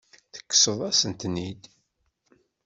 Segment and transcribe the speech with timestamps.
[0.33, 1.63] Tekkseḍ-as-ten-id.